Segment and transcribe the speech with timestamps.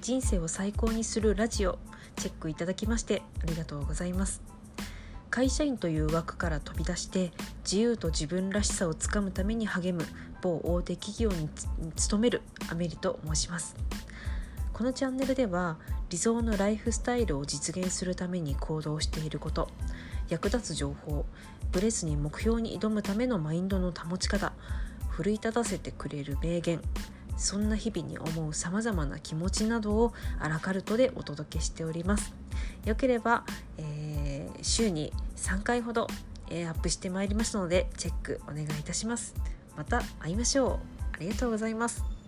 [0.00, 1.78] 人生を最高にするラジオ
[2.16, 4.40] チェックいただきましてありがとうございます。
[5.28, 7.32] 会社員という枠から飛び出して
[7.64, 10.04] 自由と自分らしさをつかむために励む
[10.40, 11.48] 某大手企業に
[11.94, 12.40] 勤める
[12.70, 13.76] アメリと申します。
[14.72, 15.76] このチャンネルでは
[16.08, 19.68] 理想のライフスタイルを実現するために行動していること
[20.30, 21.26] 役立つ情報
[21.70, 24.54] ブレずに目標に挑むためのマインドの保ち方
[25.10, 26.80] 奮い立たせてくれる名言
[27.40, 32.34] そんな日々に思うさまざまな気持ちなどをアラカルトでお届けしております。
[32.84, 33.44] よければ、
[33.78, 36.06] えー、週に3回ほど、
[36.50, 39.34] えー、アップしてまいりますのでチェックお願いいたします。
[39.74, 40.78] また会いましょう。
[41.14, 42.19] ありがとうございます。